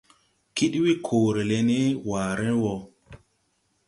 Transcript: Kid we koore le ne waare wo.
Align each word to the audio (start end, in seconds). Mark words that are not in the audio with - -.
Kid 0.55 0.73
we 0.83 0.91
koore 1.05 1.41
le 1.49 1.59
ne 1.67 1.79
waare 2.07 2.49
wo. 2.61 2.73